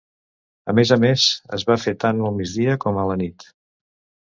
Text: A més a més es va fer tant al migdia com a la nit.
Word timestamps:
A 0.71 0.73
més 0.79 0.93
a 0.95 0.97
més 1.03 1.25
es 1.59 1.67
va 1.69 1.77
fer 1.85 1.95
tant 2.05 2.25
al 2.31 2.35
migdia 2.41 2.81
com 2.87 3.01
a 3.03 3.07
la 3.13 3.21
nit. 3.25 3.49